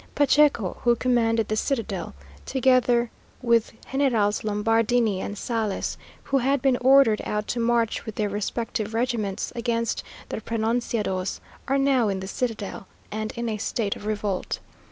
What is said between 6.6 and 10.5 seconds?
ordered out to march with their respective regiments against the